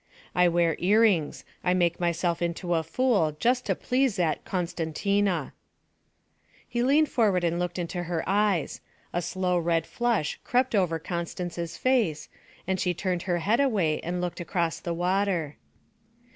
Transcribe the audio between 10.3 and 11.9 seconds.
crept over Constance's